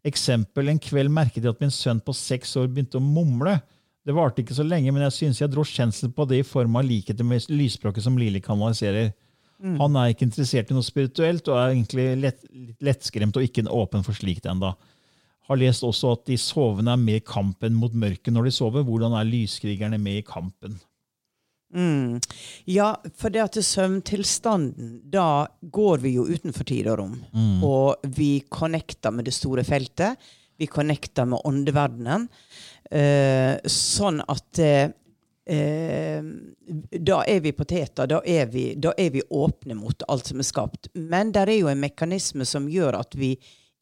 [0.07, 0.69] Eksempel.
[0.71, 3.57] En kveld merket jeg at min sønn på seks år begynte å mumle.
[4.07, 6.75] Det varte ikke så lenge, men jeg synes jeg dro kjensel på det i form
[6.79, 9.11] av likheter med lysspråket som Lili kanaliserer.
[9.59, 13.65] Han er ikke interessert i noe spirituelt og er egentlig lett, litt lettskremt og ikke
[13.67, 14.71] åpen for slikt ennå.
[15.49, 18.85] Har lest også at de sovende er med i kampen mot mørket når de sover.
[18.85, 20.77] Hvordan er lyskrigerne med i kampen?
[21.73, 22.19] Mm.
[22.65, 27.17] Ja, for det at søvntilstanden, da går vi jo utenfor tid og rom.
[27.65, 30.17] Og vi connecter med det store feltet.
[30.59, 32.27] Vi connecter med åndeverdenen.
[32.91, 34.89] Eh, sånn at eh,
[35.45, 36.25] eh,
[36.99, 38.09] Da er vi poteter.
[38.09, 40.89] Da er vi, da er vi åpne mot alt som er skapt.
[40.93, 43.35] Men det er jo en mekanisme som gjør at vi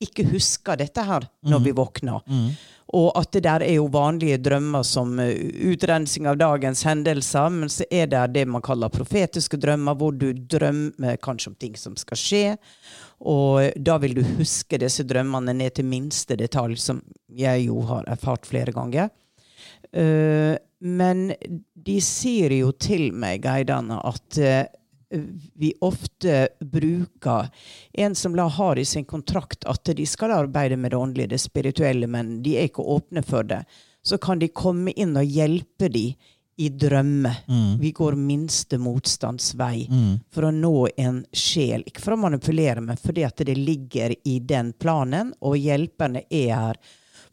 [0.04, 2.26] ikke husker dette her når vi våkner.
[2.96, 5.34] Og at det der er jo vanlige drømmer som eh,
[5.68, 10.30] utrensing av dagens hendelser, men så er det det man kaller profetiske drømmer, hvor du
[10.32, 12.46] drømmer kanskje om ting som skal skje.
[13.28, 18.08] Og da vil du huske disse drømmene ned til minste detalj, som jeg jo har
[18.08, 19.12] erfart flere ganger.
[19.92, 21.32] Uh, men
[21.88, 24.68] de sier jo til meg, guidene, at eh,
[25.54, 27.50] vi ofte bruker
[27.94, 31.42] en som la har i sin kontrakt at de skal arbeide med det åndelige, det
[31.42, 33.64] spirituelle, men de er ikke åpne for det.
[34.04, 36.16] Så kan de komme inn og hjelpe de
[36.58, 37.32] i drømme.
[37.80, 39.86] Vi går minste motstands vei
[40.34, 41.84] for å nå en sjel.
[41.86, 46.56] Ikke for å manipulere, men fordi at det ligger i den planen, og hjelperne er
[46.56, 46.80] her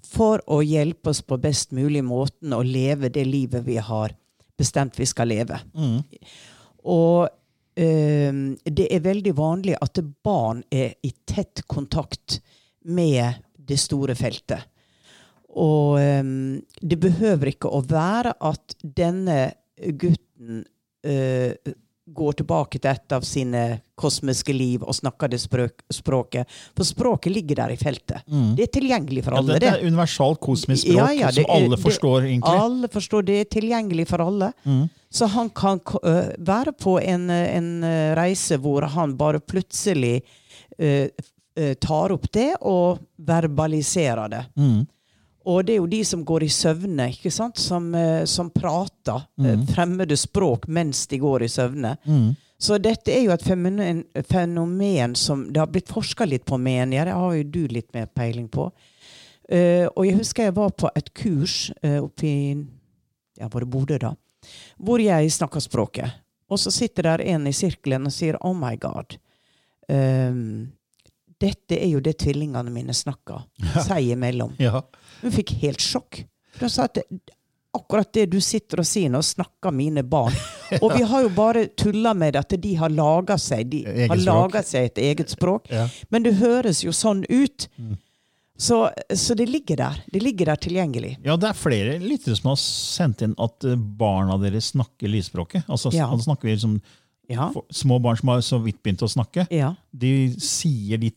[0.04, 4.12] for å hjelpe oss på best mulig måten å leve det livet vi har
[4.58, 5.58] bestemt vi skal leve.
[6.84, 7.32] Og eh,
[7.74, 12.38] det er veldig vanlig at barn er i tett kontakt
[12.86, 14.62] med det store feltet.
[15.54, 16.22] Og eh,
[16.80, 20.64] det behøver ikke å være at denne gutten
[21.06, 21.54] eh,
[22.14, 23.62] går tilbake til et av sine
[24.00, 26.46] kosmiske liv og snakker det språk, språket.
[26.76, 28.22] For språket ligger der i feltet.
[28.56, 29.58] Det er tilgjengelig for Ja, alle.
[29.62, 32.60] det er universalt kosmisk språk Ja, ja, det som alle det- forstår, egentlig.
[32.64, 34.52] Alle forstår det er tilgjengelig for alle.
[35.14, 37.68] Så han kan uh, være på en, en
[38.18, 40.22] reise hvor han bare plutselig
[40.82, 41.06] uh,
[41.78, 44.44] tar opp det og verbaliserer det.
[45.44, 47.58] Og det er jo de som går i søvne, ikke sant?
[47.60, 47.90] Som,
[48.24, 49.66] som prater mm.
[49.74, 51.96] fremmede språk mens de går i søvne.
[52.64, 56.96] Så dette er jo et fenomen, fenomen som det har blitt forska litt på, mener
[56.96, 57.06] jeg.
[57.10, 58.70] Det har jo du litt mer peiling på.
[59.52, 62.36] Uh, og jeg husker jeg var på et kurs uh, oppe i
[63.36, 64.14] ja, var det Bodø, da,
[64.80, 66.22] hvor jeg snakka språket.
[66.48, 69.18] Og så sitter der en i sirkelen og sier 'oh my God'.
[69.88, 70.72] Um,
[71.40, 73.44] dette er jo det tvillingene mine snakker
[73.88, 74.54] seg imellom.
[74.58, 74.80] Ja.
[75.24, 76.22] Hun fikk helt sjokk.
[76.60, 77.00] Hun sa at
[77.74, 80.34] akkurat det du sitter og sier nå, snakker mine barn.
[80.84, 84.68] Og vi har jo bare tulla med at de har laga seg, de har laget
[84.70, 85.66] seg et eget språk.
[85.74, 85.88] Ja.
[86.14, 87.66] Men det høres jo sånn ut.
[88.56, 88.78] Så,
[89.18, 89.96] så det ligger der.
[90.14, 91.16] Det ligger der tilgjengelig.
[91.26, 95.66] Ja, det er flere lyttere som har sendt inn at eh, barna deres snakker lysspråket.
[95.66, 96.06] Altså, Ja.
[96.06, 96.76] altså snakker vi liksom
[97.32, 97.48] Ja.
[97.72, 99.46] Små barn som har så vidt begynt å snakke.
[99.50, 99.72] ja.
[99.90, 101.10] De sier de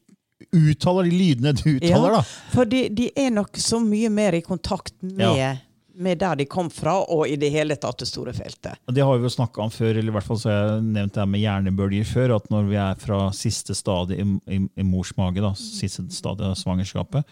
[0.54, 2.24] uttaler de lydene du uttaler, da.
[2.54, 5.56] For de, de er nok så mye mer i kontakt med, Ja.
[5.98, 8.78] med der de kom fra, og i det hele tatt det store feltet.
[8.86, 11.14] Det har vi jo snakka om før, eller i hvert fall så har jeg nevnt
[11.16, 12.36] det her med hjernebølger før.
[12.36, 14.28] At når vi er fra siste stadie i,
[14.60, 17.26] i, i mors mage, da, siste stadie av svangerskapet,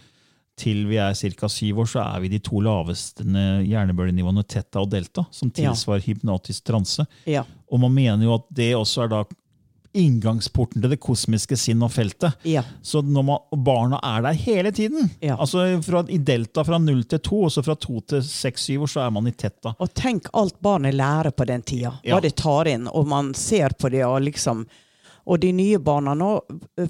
[0.58, 1.48] til vi er ca.
[1.52, 3.22] syv år, så er vi de to laveste
[3.68, 5.70] hjernebølgenivåene teta og delta, som Ja.
[5.70, 7.06] tilsvarer hypnotisk transe.
[7.28, 7.44] Ja.
[7.70, 9.24] Og man mener jo at det også er da
[9.96, 12.36] inngangsporten til det kosmiske sinn og feltet.
[12.48, 12.64] Ja.
[12.82, 15.10] Så når man, barna er der hele tiden.
[15.20, 15.38] Ja.
[15.40, 18.94] Altså fra, I delta fra null til to, og så fra to til seks-syv år,
[18.96, 19.76] så er man i tetta.
[19.80, 21.96] Og tenk alt barnet lærer på den tida.
[22.04, 22.16] Ja.
[22.16, 24.66] Hva det tar inn, og man ser på det og liksom
[25.26, 26.28] Og de nye barna nå,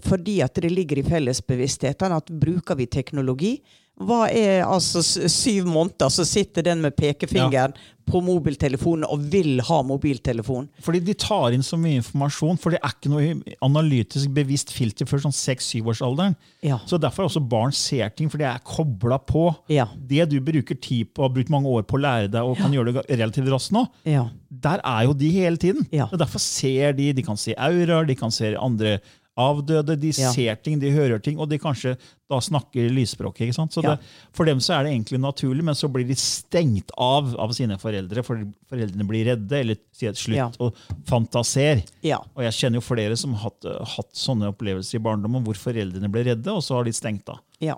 [0.03, 3.53] fordi at det ligger i fellesbevisstheten at bruker vi teknologi
[3.95, 4.99] Hva er altså
[5.31, 7.73] syv måneder, så sitter den med pekefingeren
[8.05, 10.67] på mobiltelefonen og vil ha mobiltelefon.
[10.85, 15.07] Fordi de tar inn så mye informasjon, for det er ikke noe analytisk bevisst filter
[15.09, 16.35] før sånn seks-syvårsalderen.
[16.65, 16.77] Ja.
[16.85, 19.47] Så derfor er også barn ser ting, for det er kobla på.
[19.73, 19.87] Ja.
[19.97, 22.75] Det du bruker tid på, har brukt mange år på å lære deg og kan
[22.75, 24.27] gjøre det relativt raskt nå, Ja.
[24.51, 25.87] der er jo de hele tiden.
[25.95, 26.05] Ja.
[26.11, 28.99] Og derfor ser de, de kan se auraer, de kan se andre
[29.37, 30.31] avdøde, de Ja.
[30.31, 31.97] ser ting, de hører ting, og de kanskje
[32.29, 33.35] da snakker lysspråk.
[33.41, 33.73] ikke sant?
[33.73, 33.99] Så det,
[34.33, 37.75] for dem så er det egentlig naturlig, men så blir de stengt av av sine
[37.77, 38.39] foreldre, for
[38.71, 40.73] foreldrene blir redde, eller sier slutt og
[41.05, 41.83] fantaser.
[42.01, 42.19] Ja.
[42.35, 46.09] Og jeg kjenner jo flere som har hatt, hatt sånne opplevelser i barndommen hvor foreldrene
[46.11, 47.39] ble redde, og så har de stengt av.
[47.59, 47.75] ja.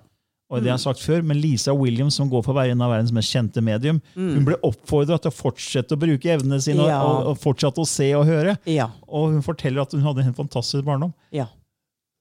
[0.50, 2.82] Og det har jeg sagt før, men Lisa Williams, som går for å være en
[2.86, 6.86] av verdens mest kjente medium, hun ble oppfordra til å fortsette å bruke evnene sine
[6.86, 6.88] Mm.
[6.88, 7.02] Ja.
[7.04, 8.58] og, og fortsette å se og høre.
[8.66, 8.90] Ja.
[9.12, 11.12] Og hun forteller at hun hadde en fantastisk barndom.
[11.36, 11.50] Ja.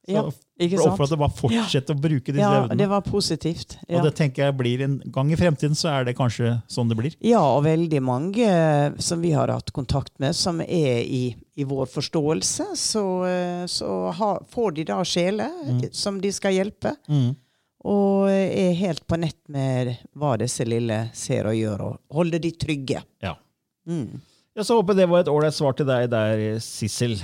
[0.07, 0.23] Så ja.
[0.63, 0.93] Ikke sant?
[0.95, 2.77] oppfordret til bare fortsette å bruke disse Ja, evnene.
[2.79, 3.77] det var positivt.
[3.89, 3.99] Ja.
[3.99, 6.97] Og det tenker jeg blir en gang i fremtiden, så er det kanskje sånn det
[6.99, 7.15] blir.
[7.27, 11.65] Ja, og veldig mange eh, som vi har hatt kontakt med, som er i, i
[11.67, 15.83] vår forståelse, så, eh, så har, får de da sjeler Mm.
[15.93, 16.95] som de skal hjelpe.
[17.87, 22.51] Og er helt på nett med hva disse lille ser og gjør, og holder de
[22.59, 23.03] trygge.
[23.23, 23.37] Ja.
[23.87, 24.19] Mm.
[24.57, 27.19] Jeg så håper det var et ålreit svar til deg der, Sissel.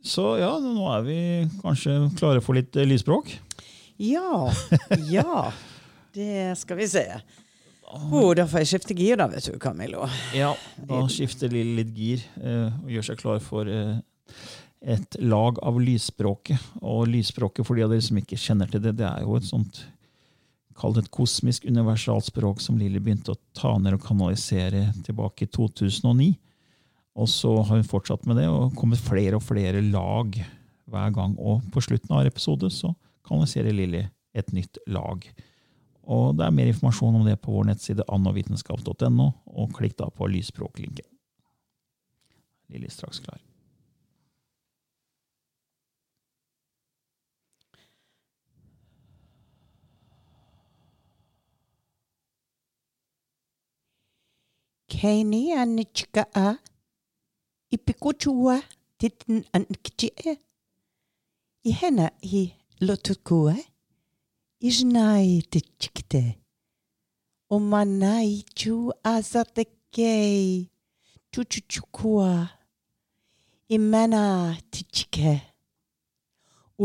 [0.00, 1.18] Så ja, nå er vi
[1.60, 3.34] kanskje klare for litt eh, lysspråk.
[4.00, 4.48] Ja.
[5.12, 5.50] Ja.
[6.10, 7.04] Det skal vi se.
[7.90, 10.06] Oh, da får jeg skifte gir, da, vet du, Camillo.
[10.34, 10.52] Ja,
[10.88, 13.92] da skifter Lill litt gir eh, og gjør seg klar for eh,
[14.80, 16.60] et lag av lysspråket.
[16.80, 19.48] Og lysspråket, for de av dere som ikke kjenner til det, det er jo et
[19.48, 19.84] sånt
[20.80, 26.30] Kall et kosmisk universalspråk som Lilly begynte å ta ned og kanalisere tilbake i 2009.
[27.20, 30.38] Og så har hun fortsatt med det og kommet flere og flere lag
[30.88, 31.34] hver gang.
[31.36, 32.94] Og på slutten av episode så
[33.28, 35.26] kanaliserer Lilly et nytt lag.
[36.08, 40.30] Og det er mer informasjon om det på vår nettside annovitenskap.no, og klikk da på
[40.32, 41.06] lysspråklinken.
[42.72, 43.42] Lilly straks klar.
[55.00, 56.46] Heini anichka'a
[57.74, 58.62] ipikuchuaj
[58.98, 60.38] titin ankchi'ej
[61.66, 62.06] yejena
[62.40, 62.42] y
[62.86, 63.56] chu
[64.68, 66.28] ixnaj tichiktej
[67.56, 68.74] umanaj ichu
[69.12, 70.42] asatekej
[71.32, 72.48] chuchuchkuaj
[73.76, 75.40] imenaj tichkej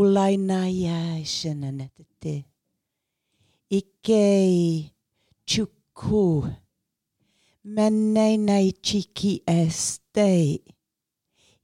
[2.20, 2.38] kei
[3.78, 4.54] ikej
[5.50, 6.44] chukuj
[7.66, 10.62] nei chiki estei.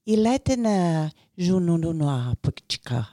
[0.04, 3.06] Iletena junununua pukchika.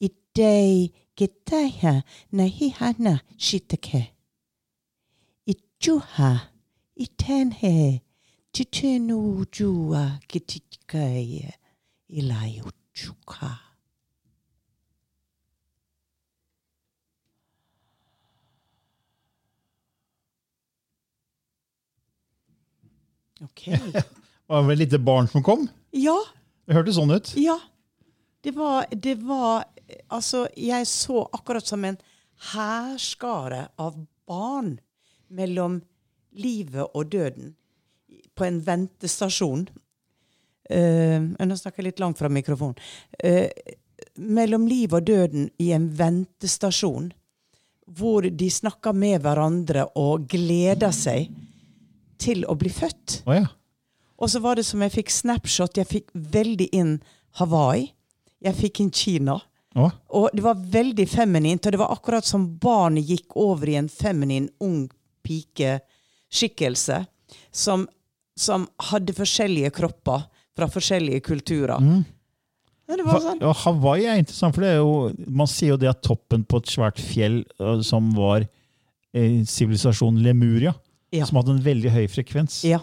[0.00, 4.14] Itei kitaya na hihana shitake.
[5.46, 6.52] Ichuha
[6.94, 8.02] itenhe
[8.52, 11.52] titenu jua kitikai
[12.08, 13.65] ilayuchuka.
[23.44, 23.78] Okay.
[24.46, 25.66] Var det et lite barn som kom?
[25.90, 26.16] Ja,
[26.66, 27.32] Det hørtes sånn ut.
[27.38, 27.58] Ja.
[28.42, 29.64] Det var, det var
[30.10, 31.96] Altså, jeg så akkurat som en
[32.52, 34.80] hærskare av barn
[35.30, 35.76] mellom
[36.34, 37.52] livet og døden
[38.34, 39.62] på en ventestasjon.
[40.66, 42.74] Uh, nå snakker jeg litt langt fra mikrofonen.
[43.22, 43.46] Uh,
[44.18, 47.12] mellom livet og døden i en ventestasjon,
[47.86, 51.30] hvor de snakker med hverandre og gleder seg
[52.18, 53.20] til å bli født.
[53.26, 53.46] Oh, ja.
[54.16, 55.76] Og så var det som jeg fikk snapshot.
[55.76, 56.96] Jeg fikk veldig inn
[57.40, 57.90] Hawaii.
[58.44, 59.38] Jeg fikk inn Kina.
[59.76, 59.92] Oh.
[60.16, 63.90] Og det var veldig feminint, og det var akkurat som barnet gikk over i en
[63.92, 64.86] feminin, ung
[65.26, 67.02] pikeskikkelse
[67.52, 67.84] som,
[68.38, 70.24] som hadde forskjellige kropper
[70.56, 71.82] fra forskjellige kulturer.
[71.82, 72.06] Mm.
[72.88, 73.42] sånn.
[73.42, 76.62] Ja, Hawaii er interessant, for det er jo, man sier jo det at toppen på
[76.62, 80.72] et svært fjell øh, som var eh, sivilisasjonen Lemuria,
[81.14, 81.26] Ja.
[81.26, 82.64] som hadde en veldig høy frekvens.
[82.64, 82.80] Ja.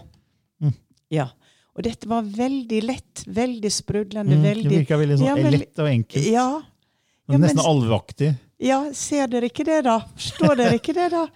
[0.61, 0.73] Mm.
[1.11, 1.27] ja.
[1.75, 5.59] Og dette var veldig lett, veldig sprudlende, Mm, veldig det virka veldig sånn Ja, veldig-
[5.59, 6.25] lett og enkelt.
[6.31, 6.61] Ja.
[6.61, 8.35] Ja, men- Nesten alveaktig.
[8.59, 9.99] Ja, ser dere ikke det, da?
[10.15, 11.27] Forstår dere ikke det, da?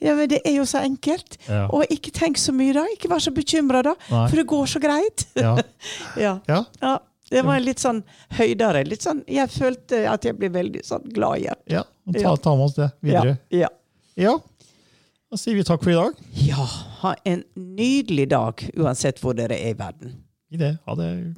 [0.00, 1.38] Ja, men Det er jo så enkelt.
[1.48, 1.66] Ja.
[1.72, 2.84] Og ikke tenk så mye, da.
[2.92, 3.94] Ikke vær så bekymra, da.
[4.10, 4.28] Nei.
[4.28, 5.26] For det går så greit.
[5.36, 5.56] Ja.
[6.18, 6.40] ja.
[6.48, 6.64] ja.
[6.82, 6.98] ja.
[7.30, 8.86] Det var en litt sånn høydere.
[8.86, 11.56] Litt sånn, jeg følte at jeg ble veldig sånn glad igjen.
[11.68, 11.80] ja.
[12.06, 12.36] og Ta, Ja.
[12.36, 13.38] ta med oss det videre.
[13.50, 13.68] Ja.
[14.16, 14.38] Ja.
[15.34, 16.18] Da sier vi takk for i dag.
[16.46, 16.64] ja.
[17.00, 20.12] Ha en nydelig dag, uansett hvor dere er i verden.
[20.54, 20.78] I det.
[20.86, 21.34] Ha det.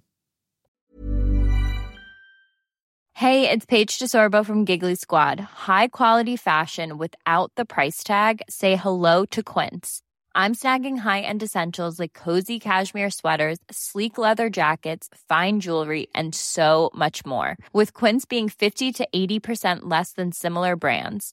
[3.14, 5.40] Hey, it's Paige DeSorbo from Giggly Squad.
[5.66, 8.42] High quality fashion without the price tag.
[8.50, 10.02] Say hello to Quince.
[10.34, 16.90] I'm snagging high-end essentials like cozy cashmere sweaters, sleek leather jackets, fine jewelry, and so
[16.94, 17.56] much more.
[17.72, 21.32] With Quince being 50 to 80% less than similar brands.